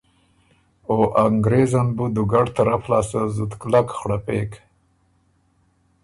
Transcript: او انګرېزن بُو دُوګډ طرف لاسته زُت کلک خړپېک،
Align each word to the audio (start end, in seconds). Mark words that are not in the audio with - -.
او 0.89 0.97
انګرېزن 1.25 1.87
بُو 1.95 2.05
دُوګډ 2.15 2.47
طرف 2.57 2.83
لاسته 2.91 3.21
زُت 3.35 3.51
کلک 3.61 3.87
خړپېک، 3.99 4.51